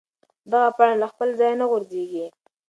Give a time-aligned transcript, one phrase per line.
[0.51, 2.25] دغه پاڼه له خپل ځایه نه غورځېږي.